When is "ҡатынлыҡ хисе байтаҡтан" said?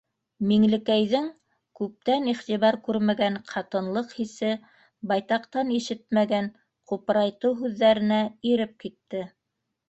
3.51-5.69